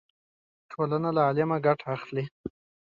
[0.71, 2.23] ټولنه له علمه ګټه اخلي.